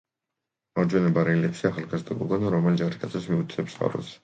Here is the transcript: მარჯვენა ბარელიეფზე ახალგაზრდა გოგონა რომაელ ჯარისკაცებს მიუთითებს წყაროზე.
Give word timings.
მარჯვენა 0.79 1.11
ბარელიეფზე 1.17 1.69
ახალგაზრდა 1.71 2.19
გოგონა 2.23 2.55
რომაელ 2.57 2.83
ჯარისკაცებს 2.83 3.31
მიუთითებს 3.37 3.79
წყაროზე. 3.79 4.19